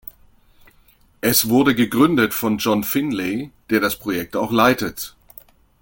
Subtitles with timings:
[1.21, 5.15] Es wurde gegründet von John Finlay, der das Projekt auch leitet.